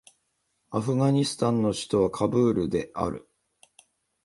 [0.71, 3.29] アフガニスタンの首都はカブールである